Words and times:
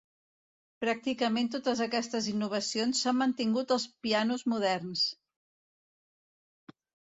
Pràcticament 0.83 1.49
totes 1.55 1.83
aquestes 1.87 2.29
innovacions 2.31 3.03
s'han 3.05 3.17
mantingut 3.19 3.75
als 3.77 3.87
pianos 4.09 4.49
moderns. 4.57 5.07